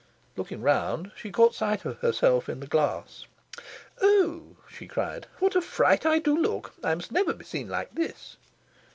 [0.35, 3.27] Looking round, she caught sight of herself in the glass.
[4.01, 6.73] "Oh," she cried, "what a fright I do look!
[6.83, 8.35] I must never be seen like this!"